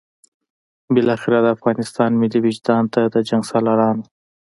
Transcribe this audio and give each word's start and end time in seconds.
بالاخره 0.93 1.39
د 1.41 1.47
افغانستان 1.55 2.11
ملي 2.21 2.39
وجدان 2.45 2.83
ته 2.93 3.01
د 3.13 3.15
جنګسالارانو. 3.29 4.03